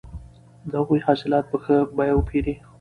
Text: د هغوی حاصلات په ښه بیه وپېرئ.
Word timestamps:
د 0.69 0.71
هغوی 0.81 0.99
حاصلات 1.07 1.45
په 1.51 1.57
ښه 1.63 1.75
بیه 1.97 2.13
وپېرئ. 2.15 2.55